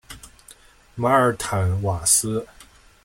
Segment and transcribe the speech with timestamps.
[0.95, 2.47] 马尔坦瓦斯。